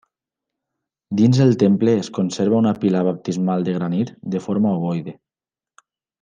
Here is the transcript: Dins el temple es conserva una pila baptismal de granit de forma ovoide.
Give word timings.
Dins 1.19 1.41
el 1.45 1.53
temple 1.63 1.93
es 2.05 2.09
conserva 2.19 2.57
una 2.63 2.73
pila 2.85 3.03
baptismal 3.09 3.63
de 3.69 3.77
granit 3.77 4.11
de 4.37 4.43
forma 4.47 4.73
ovoide. 4.81 5.15